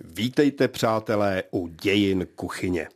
Vítejte, 0.00 0.68
přátelé, 0.68 1.42
u 1.50 1.68
dějin 1.68 2.26
kuchyně. 2.34 2.88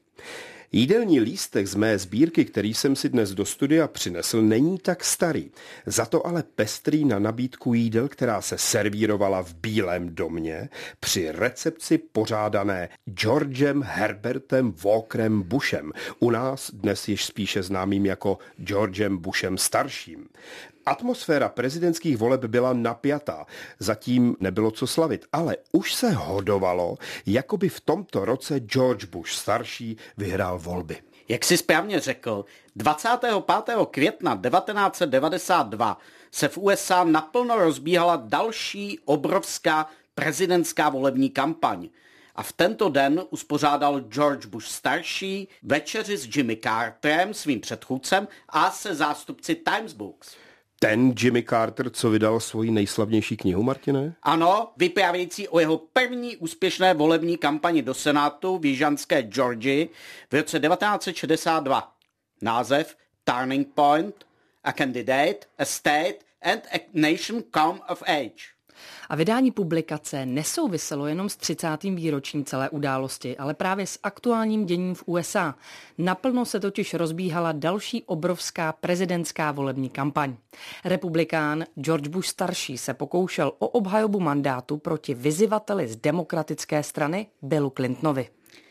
Jídelní 0.73 1.21
lístek 1.21 1.67
z 1.67 1.75
mé 1.75 1.99
sbírky, 1.99 2.45
který 2.45 2.75
jsem 2.75 2.96
si 2.96 3.08
dnes 3.08 3.34
do 3.34 3.45
studia 3.45 3.88
přinesl, 3.88 4.42
není 4.42 4.78
tak 4.78 5.05
starý. 5.05 5.50
Za 5.86 6.07
to 6.07 6.26
ale 6.26 6.42
pestrý 6.42 7.05
na 7.05 7.18
nabídku 7.18 7.75
jídel, 7.75 8.09
která 8.09 8.43
se 8.43 8.59
servírovala 8.59 9.43
v 9.43 9.55
Bílém 9.55 10.14
domě 10.14 10.68
při 11.00 11.30
recepci 11.30 11.98
pořádané 11.98 12.89
Georgem 13.05 13.82
Herbertem 13.82 14.75
Walkerem 14.85 15.43
Bushem, 15.43 15.93
u 16.19 16.30
nás 16.30 16.71
dnes 16.71 17.09
již 17.09 17.25
spíše 17.25 17.62
známým 17.62 18.07
jako 18.07 18.39
Georgem 18.59 19.19
Bushem 19.19 19.59
starším. 19.59 20.29
Atmosféra 20.91 21.48
prezidentských 21.48 22.16
voleb 22.16 22.45
byla 22.45 22.72
napjatá, 22.72 23.46
zatím 23.79 24.36
nebylo 24.40 24.70
co 24.70 24.86
slavit, 24.86 25.27
ale 25.32 25.57
už 25.72 25.95
se 25.95 26.11
hodovalo, 26.11 26.96
jako 27.27 27.57
by 27.57 27.68
v 27.68 27.80
tomto 27.80 28.25
roce 28.25 28.61
George 28.61 29.04
Bush 29.04 29.31
starší 29.31 29.96
vyhrál 30.17 30.58
volby. 30.58 30.96
Jak 31.29 31.45
si 31.45 31.57
správně 31.57 32.00
řekl, 32.00 32.45
25. 32.76 33.74
května 33.90 34.40
1992 34.45 35.98
se 36.30 36.48
v 36.48 36.58
USA 36.58 37.04
naplno 37.04 37.56
rozbíhala 37.56 38.16
další 38.16 38.98
obrovská 39.04 39.86
prezidentská 40.14 40.88
volební 40.88 41.30
kampaň. 41.30 41.88
A 42.34 42.42
v 42.42 42.52
tento 42.52 42.88
den 42.88 43.22
uspořádal 43.30 44.00
George 44.00 44.46
Bush 44.46 44.66
starší 44.66 45.48
večeři 45.62 46.16
s 46.16 46.36
Jimmy 46.36 46.56
Carterem, 46.56 47.34
svým 47.34 47.60
předchůdcem, 47.60 48.28
a 48.48 48.70
se 48.70 48.95
zástupci 48.95 49.54
Times 49.54 49.92
Books 49.92 50.36
ten 50.82 51.14
Jimmy 51.20 51.42
Carter, 51.42 51.90
co 51.90 52.10
vydal 52.10 52.40
svoji 52.40 52.70
nejslavnější 52.70 53.36
knihu, 53.36 53.62
Martine? 53.62 54.14
Ano, 54.22 54.72
vyprávějící 54.76 55.48
o 55.48 55.60
jeho 55.60 55.78
první 55.78 56.36
úspěšné 56.36 56.94
volební 56.94 57.36
kampani 57.36 57.82
do 57.82 57.94
Senátu 57.94 58.58
v 58.58 58.66
jižanské 58.66 59.22
Georgii 59.22 59.88
v 60.30 60.34
roce 60.34 60.60
1962. 60.60 61.92
Název 62.42 62.96
Turning 63.24 63.68
Point, 63.74 64.27
a 64.64 64.72
candidate, 64.72 65.47
a 65.59 65.64
state 65.64 66.25
and 66.42 66.62
a 66.72 66.78
nation 66.92 67.42
come 67.55 67.81
of 67.89 68.03
age. 68.06 68.59
A 69.09 69.17
vydání 69.17 69.50
publikace 69.50 70.27
nesouviselo 70.27 71.06
jenom 71.06 71.28
s 71.28 71.36
30. 71.36 71.83
výročím 71.83 72.45
celé 72.45 72.70
události, 72.70 73.37
ale 73.37 73.55
právě 73.55 73.87
s 73.87 73.98
aktuálním 74.03 74.67
děním 74.67 74.95
v 74.95 75.03
USA. 75.06 75.55
Naplno 75.98 76.45
se 76.45 76.61
totiž 76.61 76.95
rozbíhala 76.95 77.53
další 77.53 78.03
obrovská 78.03 78.72
prezidentská 78.72 79.53
volební 79.53 79.91
kampaň. 79.91 80.37
Republikán 80.84 81.64
George 81.81 82.09
Bush 82.09 82.28
starší 82.28 82.78
se 82.78 82.95
pokoušel 82.95 83.53
o 83.59 83.69
obhajobu 83.69 84.20
mandátu 84.20 84.77
proti 84.77 85.15
vyzivateli 85.15 85.89
z 85.89 85.97
demokratické 85.97 86.83
strany 86.83 87.27
Billu 87.42 87.70
Clintonovi. 87.70 88.28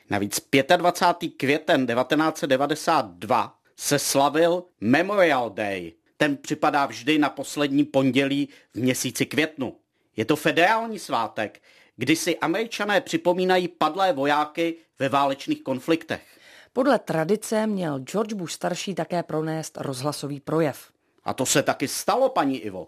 Navíc 0.10 0.42
25. 0.78 1.32
květen 1.38 1.88
1992 1.88 3.56
se 3.76 4.00
slavil 4.00 4.64
Memorial 4.82 5.50
Day. 5.50 5.94
Ten 6.18 6.38
připadá 6.38 6.86
vždy 6.86 7.18
na 7.18 7.30
poslední 7.30 7.84
pondělí 7.84 8.50
v 8.74 8.80
měsíci 8.80 9.26
květnu. 9.26 9.76
Je 10.20 10.26
to 10.26 10.36
federální 10.36 11.00
svátek, 11.00 11.62
kdy 11.98 12.16
si 12.16 12.38
američané 12.38 13.02
připomínají 13.02 13.68
padlé 13.68 14.14
vojáky 14.14 14.76
ve 15.00 15.10
válečných 15.10 15.64
konfliktech. 15.64 16.22
Podle 16.74 17.00
tradice 17.00 17.68
měl 17.68 18.00
George 18.00 18.34
Bush 18.34 18.54
starší 18.54 18.96
také 18.96 19.24
pronést 19.24 19.78
rozhlasový 19.78 20.40
projev. 20.40 20.92
A 21.24 21.34
to 21.34 21.46
se 21.46 21.64
taky 21.64 21.88
stalo, 21.88 22.30
paní 22.30 22.60
Ivo. 22.60 22.88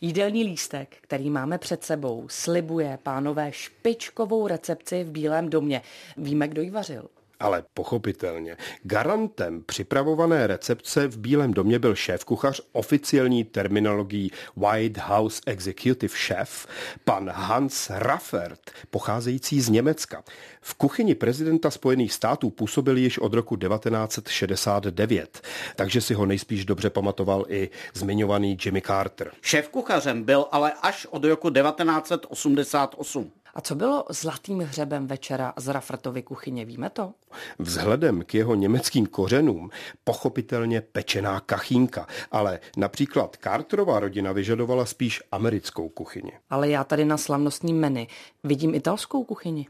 Jídelní 0.00 0.44
lístek, 0.44 0.96
který 1.00 1.30
máme 1.30 1.58
před 1.58 1.84
sebou, 1.84 2.26
slibuje 2.30 2.98
pánové 3.02 3.52
špičkovou 3.52 4.46
recepci 4.46 5.04
v 5.04 5.10
Bílém 5.10 5.50
domě. 5.50 5.82
Víme, 6.16 6.48
kdo 6.48 6.62
ji 6.62 6.70
vařil. 6.70 7.08
Ale 7.42 7.64
pochopitelně, 7.74 8.56
garantem 8.82 9.62
připravované 9.66 10.46
recepce 10.46 11.08
v 11.08 11.18
Bílém 11.18 11.54
domě 11.54 11.78
byl 11.78 11.94
šéf-kuchař 11.94 12.60
oficiální 12.72 13.44
terminologií 13.44 14.30
White 14.56 14.98
House 14.98 15.40
Executive 15.46 16.14
Chef, 16.16 16.66
pan 17.04 17.30
Hans 17.30 17.90
Raffert, 17.90 18.70
pocházející 18.90 19.60
z 19.60 19.68
Německa. 19.68 20.22
V 20.60 20.74
kuchyni 20.74 21.14
prezidenta 21.14 21.70
Spojených 21.70 22.12
států 22.12 22.50
působil 22.50 22.96
již 22.96 23.18
od 23.18 23.34
roku 23.34 23.56
1969, 23.56 25.40
takže 25.76 26.00
si 26.00 26.14
ho 26.14 26.26
nejspíš 26.26 26.64
dobře 26.64 26.90
pamatoval 26.90 27.44
i 27.48 27.70
zmiňovaný 27.94 28.58
Jimmy 28.64 28.82
Carter. 28.82 29.30
Šéf-kuchařem 29.42 30.24
byl 30.24 30.46
ale 30.52 30.72
až 30.82 31.06
od 31.10 31.24
roku 31.24 31.50
1988. 31.50 33.32
A 33.54 33.60
co 33.60 33.74
bylo 33.74 34.04
zlatým 34.10 34.58
hřebem 34.58 35.06
večera 35.06 35.52
z 35.56 35.68
Raffertovy 35.68 36.22
kuchyně, 36.22 36.64
víme 36.64 36.90
to? 36.90 37.12
Vzhledem 37.58 38.22
k 38.24 38.34
jeho 38.34 38.54
německým 38.54 39.06
kořenům 39.06 39.70
pochopitelně 40.04 40.80
pečená 40.80 41.40
kachínka, 41.40 42.06
ale 42.30 42.60
například 42.76 43.36
Carterová 43.42 44.00
rodina 44.00 44.32
vyžadovala 44.32 44.86
spíš 44.86 45.22
americkou 45.32 45.88
kuchyni. 45.88 46.32
Ale 46.50 46.68
já 46.68 46.84
tady 46.84 47.04
na 47.04 47.16
slavnostním 47.16 47.80
menu 47.80 48.06
vidím 48.44 48.74
italskou 48.74 49.24
kuchyni. 49.24 49.66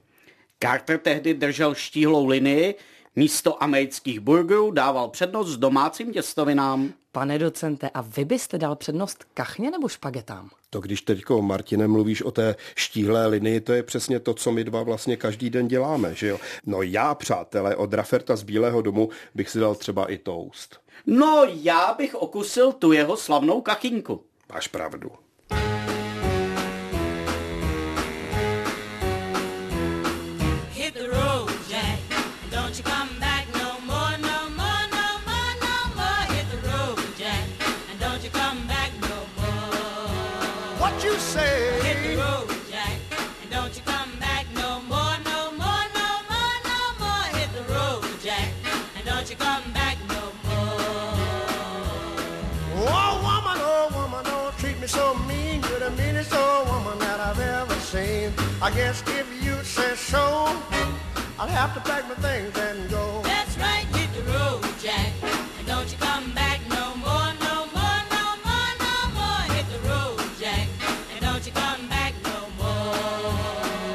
Carter 0.63 0.99
tehdy 0.99 1.35
držel 1.35 1.75
štíhlou 1.75 2.27
linii, 2.27 2.75
místo 3.17 3.63
amerických 3.63 4.21
burgerů 4.21 4.71
dával 4.71 5.09
přednost 5.09 5.57
domácím 5.57 6.13
těstovinám. 6.13 6.93
Pane 7.13 7.39
docente, 7.39 7.91
a 7.95 8.01
vy 8.01 8.25
byste 8.25 8.59
dal 8.59 8.77
přednost 8.77 9.25
kachně 9.35 9.71
nebo 9.71 9.89
špagetám? 9.89 10.51
To 10.71 10.81
když 10.81 11.03
teďko, 11.03 11.43
Martine, 11.43 11.89
mluvíš 11.89 12.23
o 12.23 12.31
té 12.31 12.57
štíhlé 12.77 13.27
linii, 13.27 13.61
to 13.61 13.73
je 13.73 13.83
přesně 13.83 14.21
to, 14.21 14.35
co 14.35 14.53
my 14.53 14.65
dva 14.65 14.83
vlastně 14.83 15.17
každý 15.17 15.51
den 15.51 15.69
děláme, 15.69 16.15
že 16.15 16.29
jo? 16.29 16.41
No 16.67 16.83
já, 16.83 17.15
přátelé, 17.15 17.77
od 17.77 17.95
Raferta 17.95 18.37
z 18.37 18.43
Bílého 18.43 18.83
domu 18.83 19.09
bych 19.35 19.51
si 19.51 19.59
dal 19.59 19.75
třeba 19.75 20.13
i 20.13 20.19
toast. 20.19 20.81
No 21.07 21.47
já 21.49 21.95
bych 21.99 22.15
okusil 22.15 22.73
tu 22.73 22.93
jeho 22.93 23.17
slavnou 23.17 23.61
kachinku. 23.61 24.25
Máš 24.53 24.69
pravdu. 24.69 25.11
I 58.63 58.71
guess 58.71 59.03
if 59.09 59.27
you 59.43 59.55
say 59.65 59.97
so, 59.97 60.21
I'll 61.37 61.49
have 61.49 61.75
to 61.75 61.81
pack 61.81 62.09
my 62.09 62.15
things 62.15 62.57
and 62.57 62.89
go. 62.89 63.21
That's 63.25 63.59
right, 63.59 63.85
hit 63.97 64.09
the 64.15 64.23
road, 64.31 64.63
Jack. 64.81 65.11
And 65.59 65.67
don't 65.67 65.91
you 65.91 65.99
come 65.99 66.31
back 66.33 66.61
no 66.71 66.95
more, 66.95 67.35
no 67.43 67.67
more, 67.75 68.01
no 68.15 68.25
more, 68.47 68.73
no 68.79 68.95
more. 69.19 69.43
Hit 69.51 69.67
the 69.75 69.81
road, 69.89 70.21
Jack. 70.39 70.69
And 71.13 71.21
don't 71.23 71.45
you 71.45 71.51
come 71.51 71.89
back 71.89 72.15
no 72.23 72.39
more. 72.57 72.95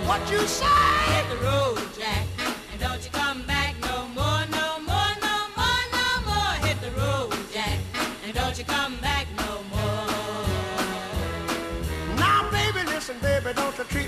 What 0.05 0.19
you 0.29 0.45
say? 0.45 0.67
Hit 1.15 1.29
the 1.29 1.37
road, 1.45 1.79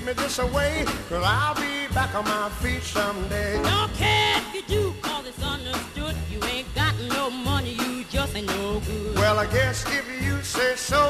me 0.10 0.24
this 0.24 0.40
away, 0.40 0.86
cause 1.08 1.24
I'll 1.24 1.56
be 1.56 1.94
back 1.94 2.16
on 2.16 2.26
my 2.26 2.50
feet 2.62 2.82
someday. 2.82 3.62
Don't 3.62 3.94
care 3.94 4.38
if 4.38 4.56
you 4.56 4.62
do, 4.64 4.94
cause 5.02 5.28
it's 5.28 5.44
understood. 5.44 6.16
You 6.32 6.44
ain't 6.46 6.74
got 6.74 6.96
no 7.10 7.30
money, 7.30 7.74
you 7.74 8.04
just 8.06 8.36
ain't 8.36 8.48
no 8.48 8.80
good. 8.80 9.16
Well, 9.16 9.38
I 9.38 9.46
guess 9.48 9.86
if 9.86 10.06
you 10.24 10.42
say 10.42 10.76
so, 10.76 11.02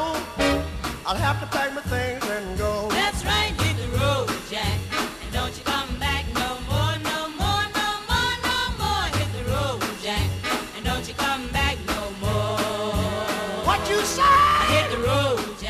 I'll 1.05 1.15
have 1.15 1.39
to 1.39 1.47
pack 1.47 1.73
my 1.73 1.81
things 1.81 2.25
and 2.29 2.57
go. 2.57 2.89
That's 2.89 3.23
right, 3.23 3.53
hit 3.61 3.77
the 3.77 3.87
road, 3.99 4.27
Jack. 4.49 4.79
And 5.23 5.31
don't 5.33 5.55
you 5.57 5.63
come 5.63 5.91
back 5.99 6.25
no 6.33 6.49
more, 6.69 6.95
no 7.11 7.19
more, 7.39 7.65
no 7.79 7.89
more, 8.09 8.35
no 8.49 8.59
more. 8.81 9.05
Hit 9.17 9.29
the 9.37 9.43
road, 9.53 9.81
Jack. 10.03 10.27
And 10.75 10.83
don't 10.83 11.07
you 11.07 11.13
come 11.13 11.47
back 11.49 11.77
no 11.87 12.01
more. 12.19 12.57
What 13.67 13.79
you 13.89 13.99
say? 14.01 14.23
Hit 14.75 14.91
the 14.91 14.97
road, 15.07 15.39
Jack. 15.61 15.68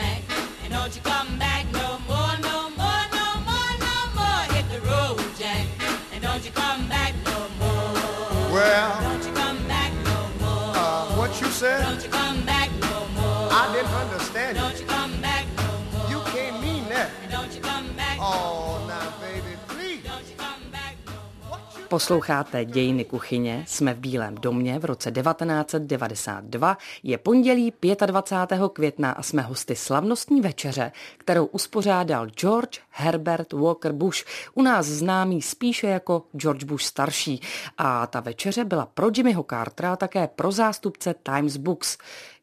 Posloucháte 21.90 22.66
Dějiny 22.66 23.06
kuchyně, 23.06 23.66
jsme 23.68 23.94
v 23.94 24.00
Bílém 24.00 24.36
domě 24.36 24.80
v 24.80 24.86
roce 24.86 25.12
1992, 25.12 26.78
je 27.04 27.18
pondělí 27.18 27.74
25. 28.06 28.62
května 28.74 29.12
a 29.12 29.24
jsme 29.24 29.42
hosty 29.42 29.76
slavnostní 29.76 30.42
večeře, 30.42 30.92
kterou 31.18 31.46
uspořádal 31.46 32.28
George 32.28 32.80
Herbert 33.00 33.54
Walker 33.54 33.92
Bush, 33.92 34.26
u 34.54 34.62
nás 34.62 34.86
známý 34.86 35.42
spíše 35.42 35.88
jako 35.88 36.24
George 36.38 36.64
Bush 36.64 36.84
starší. 36.84 37.42
A 37.78 38.08
ta 38.08 38.20
večeře 38.20 38.66
byla 38.66 38.86
pro 38.86 39.10
Jimmyho 39.16 39.46
Cartera 39.50 39.96
také 39.96 40.28
pro 40.28 40.52
zástupce 40.52 41.16
Times 41.24 41.58
Books 41.58 41.98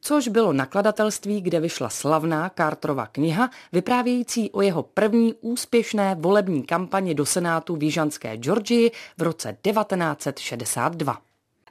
což 0.07 0.29
bylo 0.29 0.53
nakladatelství, 0.53 1.41
kde 1.41 1.61
vyšla 1.61 1.89
slavná 1.89 2.51
Carterova 2.57 3.07
kniha, 3.07 3.51
vyprávějící 3.73 4.51
o 4.51 4.63
jeho 4.63 4.83
první 4.83 5.35
úspěšné 5.41 6.17
volební 6.19 6.63
kampani 6.63 7.15
do 7.15 7.27
Senátu 7.27 7.77
v 7.77 7.83
Jižanské 7.83 8.37
Georgii 8.37 8.91
v 9.19 9.23
roce 9.23 9.57
1962. 9.63 11.19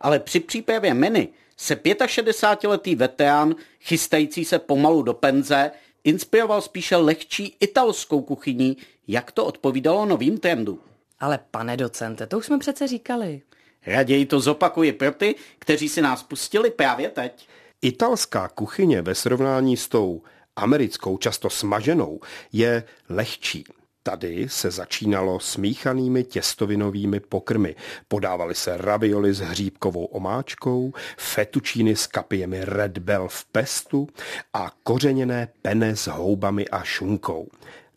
Ale 0.01 0.19
při 0.19 0.39
přípravě 0.39 0.93
menu 0.93 1.27
se 1.57 1.75
65-letý 1.75 2.95
veterán, 2.95 3.55
chystající 3.81 4.45
se 4.45 4.59
pomalu 4.59 5.01
do 5.01 5.13
penze, 5.13 5.71
inspiroval 6.05 6.61
spíše 6.61 6.95
lehčí 6.95 7.55
italskou 7.59 8.21
kuchyní, 8.21 8.77
jak 9.07 9.31
to 9.31 9.45
odpovídalo 9.45 10.05
novým 10.05 10.37
trendům. 10.37 10.79
Ale 11.19 11.39
pane 11.51 11.77
docente, 11.77 12.27
to 12.27 12.37
už 12.37 12.45
jsme 12.45 12.59
přece 12.59 12.87
říkali. 12.87 13.41
Raději 13.87 14.25
to 14.25 14.39
zopakuji 14.39 14.93
pro 14.93 15.11
ty, 15.11 15.35
kteří 15.59 15.89
si 15.89 16.01
nás 16.01 16.23
pustili 16.23 16.71
právě 16.71 17.09
teď. 17.09 17.47
Italská 17.81 18.47
kuchyně 18.47 19.01
ve 19.01 19.15
srovnání 19.15 19.77
s 19.77 19.87
tou 19.87 20.21
americkou, 20.55 21.17
často 21.17 21.49
smaženou, 21.49 22.19
je 22.53 22.83
lehčí. 23.09 23.63
Tady 24.07 24.49
se 24.49 24.71
začínalo 24.71 25.39
smíchanými 25.39 26.23
těstovinovými 26.23 27.19
pokrmy. 27.19 27.75
Podávaly 28.07 28.55
se 28.55 28.77
ravioli 28.77 29.33
s 29.33 29.39
hříbkovou 29.39 30.05
omáčkou, 30.05 30.93
fetučíny 31.17 31.95
s 31.95 32.07
kapiemi 32.07 32.65
Red 32.65 32.97
Bell 32.97 33.27
v 33.27 33.45
pestu 33.45 34.07
a 34.53 34.71
kořeněné 34.83 35.47
pene 35.61 35.95
s 35.95 36.07
houbami 36.07 36.67
a 36.67 36.83
šunkou. 36.83 37.47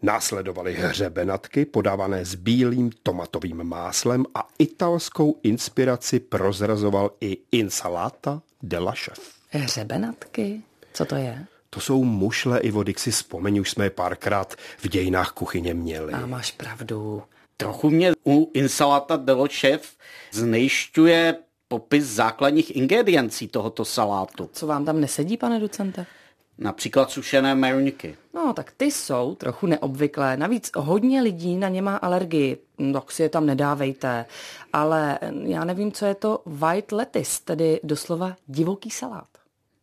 Následovaly 0.02 0.74
hřebenatky 0.74 1.64
podávané 1.64 2.24
s 2.24 2.34
bílým 2.34 2.90
tomatovým 3.02 3.64
máslem 3.64 4.24
a 4.34 4.48
italskou 4.58 5.40
inspiraci 5.42 6.20
prozrazoval 6.20 7.10
i 7.20 7.38
insalata 7.52 8.42
de 8.62 8.78
la 8.78 8.92
chef. 8.92 9.32
Hřebenatky? 9.50 10.62
Co 10.92 11.04
to 11.04 11.16
je? 11.16 11.46
To 11.70 11.80
jsou 11.80 12.04
mušle 12.04 12.60
i 12.60 12.70
vody, 12.70 12.94
si 12.96 13.10
vzpomeň, 13.10 13.58
už 13.58 13.70
jsme 13.70 13.84
je 13.84 13.90
párkrát 13.90 14.54
v 14.78 14.88
dějinách 14.88 15.32
kuchyně 15.32 15.74
měli. 15.74 16.12
A 16.12 16.26
máš 16.26 16.52
pravdu. 16.52 17.22
Trochu 17.56 17.90
mě 17.90 18.12
u 18.26 18.50
insalata 18.54 19.16
dello 19.16 19.46
chef 19.60 19.96
znejišťuje 20.32 21.36
popis 21.68 22.04
základních 22.04 22.76
ingrediencí 22.76 23.48
tohoto 23.48 23.84
salátu. 23.84 24.50
Co 24.52 24.66
vám 24.66 24.84
tam 24.84 25.00
nesedí, 25.00 25.36
pane 25.36 25.60
docente? 25.60 26.06
Například 26.58 27.10
sušené 27.10 27.54
meruňky. 27.54 28.16
No, 28.34 28.52
tak 28.52 28.72
ty 28.76 28.84
jsou 28.84 29.34
trochu 29.34 29.66
neobvyklé. 29.66 30.36
Navíc 30.36 30.70
hodně 30.76 31.22
lidí 31.22 31.56
na 31.56 31.68
ně 31.68 31.82
má 31.82 31.96
alergii, 31.96 32.58
no, 32.78 33.00
tak 33.00 33.12
si 33.12 33.22
je 33.22 33.28
tam 33.28 33.46
nedávejte. 33.46 34.26
Ale 34.72 35.18
já 35.42 35.64
nevím, 35.64 35.92
co 35.92 36.06
je 36.06 36.14
to 36.14 36.42
white 36.46 36.92
lettuce, 36.92 37.40
tedy 37.44 37.80
doslova 37.82 38.36
divoký 38.46 38.90
salát. 38.90 39.37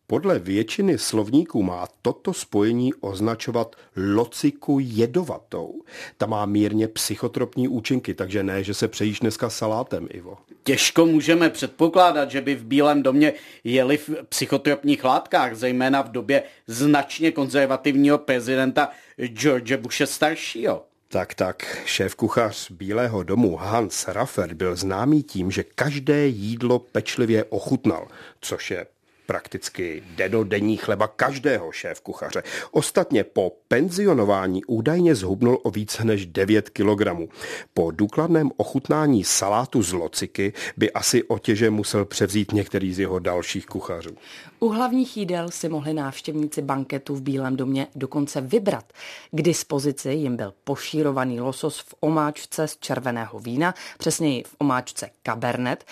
Podle 0.08 0.38
většiny 0.38 0.98
slovníků 0.98 1.62
má 1.62 1.88
toto 2.02 2.34
spojení 2.34 2.94
označovat 2.94 3.76
lociku 3.96 4.78
jedovatou. 4.80 5.82
Ta 6.18 6.26
má 6.26 6.46
mírně 6.46 6.88
psychotropní 6.88 7.68
účinky, 7.68 8.14
takže 8.14 8.42
ne, 8.42 8.64
že 8.64 8.74
se 8.74 8.88
přejíš 8.88 9.20
dneska 9.20 9.50
salátem, 9.50 10.08
Ivo. 10.10 10.38
Těžko 10.64 11.06
můžeme 11.06 11.50
předpokládat, 11.50 12.30
že 12.30 12.40
by 12.40 12.54
v 12.54 12.64
Bílém 12.64 13.02
domě 13.02 13.32
jeli 13.64 13.96
v 13.96 14.10
psychotropních 14.28 15.04
látkách, 15.04 15.54
zejména 15.54 16.02
v 16.02 16.10
době 16.10 16.42
značně 16.66 17.32
konzervativního 17.32 18.18
prezidenta 18.18 18.90
George 19.26 19.76
Bushe 19.76 20.06
staršího. 20.06 20.84
Tak, 21.08 21.34
tak, 21.34 21.82
šéf 21.84 22.14
kuchař 22.14 22.70
Bílého 22.70 23.22
domu 23.22 23.56
Hans 23.56 24.08
Raffer 24.08 24.54
byl 24.54 24.76
známý 24.76 25.22
tím, 25.22 25.50
že 25.50 25.62
každé 25.62 26.26
jídlo 26.26 26.78
pečlivě 26.78 27.44
ochutnal, 27.44 28.08
což 28.40 28.70
je 28.70 28.86
prakticky 29.26 30.02
denodenní 30.16 30.76
chleba 30.76 31.08
každého 31.08 31.72
šéf 31.72 32.00
kuchaře. 32.00 32.42
Ostatně 32.70 33.24
po 33.24 33.52
penzionování 33.68 34.64
údajně 34.64 35.14
zhubnul 35.14 35.58
o 35.62 35.70
více 35.70 36.04
než 36.04 36.26
9 36.26 36.70
kg. 36.70 37.30
Po 37.74 37.90
důkladném 37.90 38.50
ochutnání 38.56 39.24
salátu 39.24 39.82
z 39.82 39.92
lociky 39.92 40.52
by 40.76 40.92
asi 40.92 41.22
otěže 41.22 41.70
musel 41.70 42.04
převzít 42.04 42.52
některý 42.52 42.94
z 42.94 42.98
jeho 42.98 43.18
dalších 43.18 43.66
kuchařů. 43.66 44.16
U 44.60 44.68
hlavních 44.68 45.16
jídel 45.16 45.50
si 45.50 45.68
mohli 45.68 45.94
návštěvníci 45.94 46.62
banketu 46.62 47.14
v 47.14 47.22
Bílém 47.22 47.56
domě 47.56 47.86
dokonce 47.94 48.40
vybrat. 48.40 48.92
K 49.30 49.42
dispozici 49.42 50.10
jim 50.10 50.36
byl 50.36 50.54
pošírovaný 50.64 51.40
losos 51.40 51.78
v 51.78 51.94
omáčce 52.00 52.68
z 52.68 52.76
červeného 52.76 53.38
vína, 53.38 53.74
přesněji 53.98 54.42
v 54.42 54.56
omáčce 54.58 55.10
Cabernet, 55.22 55.84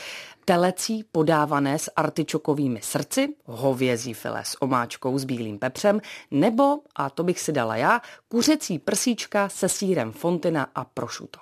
telecí 0.45 1.05
podávané 1.13 1.79
s 1.79 1.91
artičokovými 1.97 2.81
srdci, 2.83 3.35
hovězí 3.45 4.15
filé 4.15 4.45
s 4.45 4.63
omáčkou 4.63 5.19
s 5.19 5.25
bílým 5.25 5.59
pepřem, 5.59 6.01
nebo, 6.31 6.79
a 6.97 7.11
to 7.11 7.25
bych 7.25 7.41
si 7.41 7.53
dala 7.53 7.77
já, 7.77 8.01
kuřecí 8.29 8.79
prsíčka 8.79 9.49
se 9.49 9.69
sírem 9.69 10.13
fontina 10.13 10.67
a 10.75 10.85
prošuto. 10.85 11.39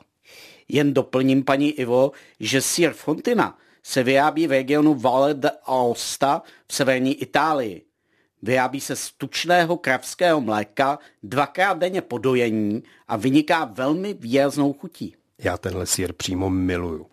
Jen 0.69 0.95
doplním, 0.95 1.45
paní 1.45 1.71
Ivo, 1.71 2.13
že 2.41 2.61
sír 2.61 2.93
Fontina 2.93 3.59
se 3.83 4.03
vyrábí 4.03 4.47
v 4.47 4.51
regionu 4.51 4.95
Valle 4.95 5.35
d'Aosta 5.35 6.43
v 6.69 6.75
severní 6.75 7.15
Itálii. 7.15 7.83
Vyrábí 8.43 8.81
se 8.81 8.97
z 8.97 9.13
tučného 9.13 9.77
kravského 9.77 10.41
mléka 10.41 10.99
dvakrát 11.23 11.79
denně 11.79 12.03
po 12.03 12.19
dojení 12.19 12.83
a 13.09 13.17
vyniká 13.17 13.65
velmi 13.65 14.15
výraznou 14.15 14.73
chutí. 14.73 15.17
Já 15.39 15.59
tenhle 15.59 15.87
sír 15.87 16.13
přímo 16.13 16.51
miluju. 16.51 17.07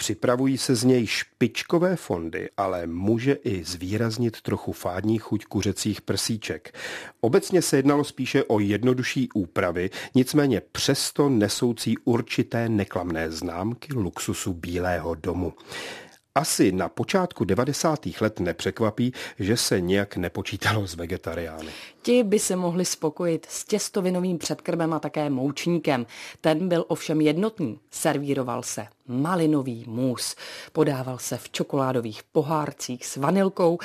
Připravují 0.00 0.58
se 0.58 0.74
z 0.74 0.84
něj 0.84 1.06
špičkové 1.06 1.96
fondy, 1.96 2.48
ale 2.56 2.86
může 2.86 3.32
i 3.32 3.64
zvýraznit 3.64 4.40
trochu 4.40 4.72
fádní 4.72 5.18
chuť 5.18 5.44
kuřecích 5.44 6.00
prsíček. 6.00 6.74
Obecně 7.20 7.62
se 7.62 7.76
jednalo 7.76 8.04
spíše 8.04 8.44
o 8.44 8.60
jednodušší 8.60 9.28
úpravy, 9.34 9.90
nicméně 10.14 10.62
přesto 10.72 11.28
nesoucí 11.28 11.98
určité 12.04 12.68
neklamné 12.68 13.30
známky 13.30 13.92
luxusu 13.94 14.52
Bílého 14.52 15.14
domu. 15.14 15.52
Asi 16.34 16.72
na 16.72 16.88
počátku 16.88 17.44
90. 17.44 18.06
let 18.20 18.40
nepřekvapí, 18.40 19.12
že 19.38 19.56
se 19.56 19.80
nějak 19.80 20.16
nepočítalo 20.16 20.86
s 20.86 20.94
vegetariány. 20.94 21.68
Ti 22.02 22.22
by 22.22 22.38
se 22.38 22.56
mohli 22.56 22.84
spokojit 22.84 23.46
s 23.50 23.64
těstovinovým 23.64 24.38
předkrmem 24.38 24.92
a 24.92 24.98
také 24.98 25.30
moučníkem. 25.30 26.06
Ten 26.40 26.68
byl 26.68 26.84
ovšem 26.88 27.20
jednotný. 27.20 27.80
Servíroval 27.90 28.62
se 28.62 28.86
malinový 29.08 29.84
mus, 29.88 30.36
podával 30.72 31.18
se 31.18 31.36
v 31.36 31.50
čokoládových 31.50 32.22
pohárcích 32.22 33.06
s 33.06 33.16
vanilkou 33.16 33.78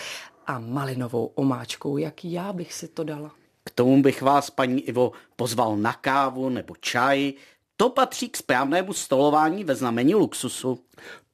a 0.48 0.60
malinovou 0.60 1.32
omáčkou, 1.36 1.98
jak 1.98 2.26
já 2.26 2.54
bych 2.54 2.74
si 2.74 2.88
to 2.88 3.04
dala. 3.04 3.32
K 3.64 3.72
tomu 3.72 4.02
bych 4.02 4.22
vás, 4.22 4.50
paní 4.50 4.82
Ivo, 4.82 5.12
pozval 5.36 5.78
na 5.78 5.94
kávu 5.94 6.50
nebo 6.50 6.76
čaj. 6.80 7.34
To 7.78 7.90
patří 7.90 8.30
k 8.30 8.38
správnému 8.38 8.94
stolování 8.94 9.64
ve 9.64 9.76
znamení 9.76 10.16
luxusu. 10.16 10.80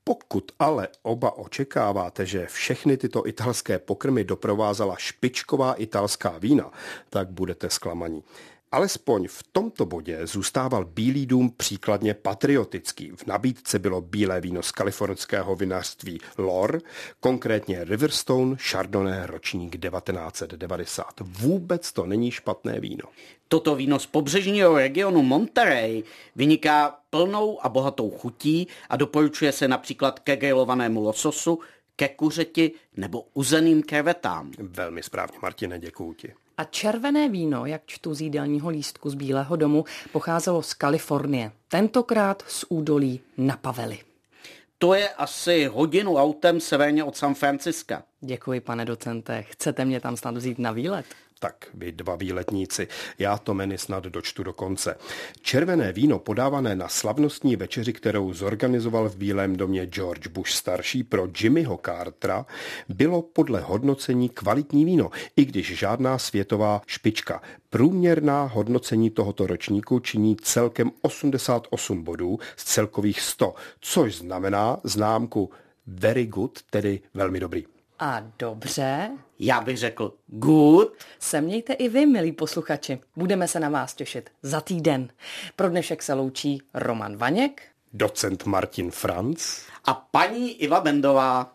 Pokud 0.04 0.52
ale 0.60 0.88
oba 1.02 1.38
očekáváte, 1.38 2.26
že 2.26 2.46
všechny 2.46 2.98
tyto 2.98 3.28
italské 3.28 3.80
pokrmy 3.80 4.24
doprovázela 4.24 4.96
špičková 4.98 5.74
italská 5.74 6.38
vína, 6.38 6.72
tak 7.10 7.30
budete 7.30 7.70
zklamaní. 7.70 8.24
Alespoň 8.74 9.28
v 9.28 9.44
tomto 9.52 9.86
bodě 9.86 10.28
zůstával 10.28 10.86
Bílý 10.86 11.26
dům 11.26 11.50
příkladně 11.58 12.14
patriotický. 12.14 13.12
V 13.16 13.26
nabídce 13.26 13.80
bylo 13.80 14.02
bílé 14.02 14.42
víno 14.42 14.64
z 14.64 14.72
kalifornského 14.72 15.56
vinařství 15.56 16.20
Lor, 16.38 16.82
konkrétně 17.20 17.84
Riverstone 17.84 18.56
Chardonnay 18.60 19.26
ročník 19.26 19.78
1990. 19.78 21.06
Vůbec 21.20 21.94
to 21.94 22.06
není 22.06 22.32
špatné 22.32 22.80
víno. 22.80 23.04
Toto 23.48 23.76
víno 23.76 24.00
z 24.00 24.06
pobřežního 24.06 24.78
regionu 24.78 25.22
Monterey 25.22 26.04
vyniká 26.36 27.00
plnou 27.10 27.66
a 27.66 27.70
bohatou 27.70 28.10
chutí 28.10 28.68
a 28.90 28.96
doporučuje 28.96 29.52
se 29.52 29.68
například 29.68 30.20
ke 30.20 30.36
grilovanému 30.36 31.02
lososu, 31.02 31.60
ke 31.96 32.10
kuřeti 32.10 32.72
nebo 32.98 33.26
uzeným 33.34 33.84
krevetám. 33.84 34.52
Velmi 34.58 35.04
správně, 35.04 35.38
Martine, 35.42 35.80
děkuju 35.80 36.14
ti. 36.14 36.34
A 36.62 36.64
červené 36.64 37.30
víno, 37.30 37.66
jak 37.66 37.82
čtu 37.86 38.14
z 38.14 38.22
jídelního 38.22 38.70
lístku 38.70 39.10
z 39.10 39.14
Bílého 39.14 39.56
domu, 39.56 39.86
pocházelo 40.12 40.62
z 40.62 40.74
Kalifornie. 40.74 41.52
Tentokrát 41.68 42.44
z 42.48 42.66
údolí 42.70 43.20
Napavely. 43.38 44.00
To 44.78 44.94
je 44.94 45.10
asi 45.10 45.66
hodinu 45.66 46.18
autem 46.18 46.60
severně 46.60 47.04
od 47.04 47.18
San 47.18 47.34
Franciska. 47.34 48.04
Děkuji, 48.20 48.60
pane 48.60 48.86
docente. 48.86 49.44
Chcete 49.44 49.86
mě 49.86 50.00
tam 50.00 50.18
snad 50.18 50.38
vzít 50.38 50.60
na 50.60 50.72
výlet? 50.72 51.06
Tak 51.44 51.68
vy 51.74 51.92
dva 51.92 52.16
výletníci, 52.16 52.88
já 53.20 53.38
to 53.38 53.54
menu 53.54 53.78
snad 53.78 54.04
dočtu 54.04 54.44
do 54.44 54.54
konce. 54.54 54.98
Červené 55.42 55.94
víno 55.94 56.20
podávané 56.20 56.76
na 56.76 56.88
slavnostní 56.88 57.56
večeři, 57.56 57.94
kterou 57.94 58.34
zorganizoval 58.34 59.10
v 59.10 59.16
Bílém 59.16 59.56
domě 59.56 59.86
George 59.86 60.28
Bush 60.28 60.52
starší 60.52 61.04
pro 61.04 61.28
Jimmyho 61.40 61.80
Cartera, 61.86 62.46
bylo 62.90 63.22
podle 63.22 63.62
hodnocení 63.62 64.30
kvalitní 64.30 64.86
víno, 64.86 65.12
i 65.36 65.46
když 65.46 65.78
žádná 65.78 66.18
světová 66.18 66.82
špička. 66.88 67.42
Průměrná 67.70 68.44
hodnocení 68.44 69.10
tohoto 69.10 69.48
ročníku 69.48 70.00
činí 70.00 70.36
celkem 70.36 70.92
88 71.02 72.04
bodů 72.04 72.40
z 72.56 72.64
celkových 72.64 73.22
100, 73.22 73.56
což 73.80 74.16
znamená 74.16 74.80
známku 74.84 75.50
very 75.88 76.26
good, 76.26 76.60
tedy 76.70 77.00
velmi 77.14 77.40
dobrý. 77.40 77.66
A 78.04 78.24
dobře, 78.40 79.12
Já 79.40 79.62
bych 79.62 79.78
řekl 79.78 80.14
good. 80.28 80.94
se 81.20 81.42
mějte 81.42 81.74
i 81.74 81.90
vy, 81.90 82.06
milí 82.06 82.32
posluchači. 82.32 83.00
Budeme 83.16 83.48
se 83.48 83.60
na 83.60 83.70
vás 83.70 83.94
těšit 83.94 84.30
za 84.42 84.62
týden. 84.62 85.10
Pro 85.56 85.70
dnešek 85.70 86.04
se 86.04 86.14
loučí 86.14 86.62
Roman 86.74 87.18
Vaněk 87.18 87.62
Docent 87.94 88.46
Martin 88.46 88.92
Franz 88.92 89.62
A 89.86 89.94
paní 89.94 90.62
Iva 90.62 90.80
Bendová. 90.82 91.54